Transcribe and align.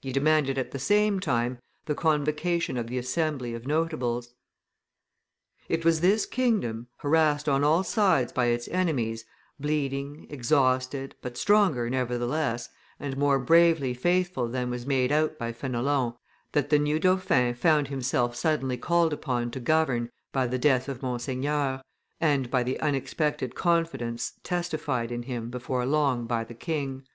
He 0.00 0.10
demanded 0.10 0.56
at 0.56 0.70
the 0.70 0.78
same 0.78 1.20
time 1.20 1.58
the 1.84 1.94
convocation 1.94 2.78
of 2.78 2.86
the 2.86 2.96
assembly 2.96 3.52
of 3.52 3.66
notables. 3.66 4.32
It 5.68 5.84
was 5.84 6.00
this 6.00 6.24
kingdom, 6.24 6.86
harassed 7.00 7.46
on 7.46 7.62
all 7.62 7.84
sides 7.84 8.32
by 8.32 8.46
its 8.46 8.66
enemies, 8.68 9.26
bleeding, 9.60 10.26
exhausted, 10.30 11.14
but 11.20 11.36
stronger, 11.36 11.90
nevertheless, 11.90 12.70
and 12.98 13.18
more 13.18 13.38
bravely 13.38 13.92
faithful 13.92 14.48
than 14.48 14.70
was 14.70 14.86
made 14.86 15.12
out 15.12 15.36
by 15.36 15.52
Fenelon, 15.52 16.14
that 16.52 16.70
the 16.70 16.78
new 16.78 16.98
dauphin 16.98 17.52
found 17.54 17.88
himself 17.88 18.34
suddenly 18.34 18.78
called 18.78 19.12
upon 19.12 19.50
to 19.50 19.60
govern 19.60 20.08
by 20.32 20.46
the 20.46 20.56
death 20.58 20.88
of 20.88 21.02
Monseigneur, 21.02 21.82
and 22.18 22.50
by 22.50 22.62
the 22.62 22.80
unexpected 22.80 23.54
confidence 23.54 24.40
testified 24.42 25.12
in 25.12 25.24
him 25.24 25.50
before 25.50 25.84
long 25.84 26.24
by 26.26 26.42
the 26.44 26.54
king. 26.54 27.06